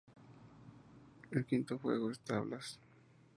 El 1.29 1.45
quinto 1.45 1.77
juego 1.77 2.09
es 2.09 2.19
tablas. 2.21 2.79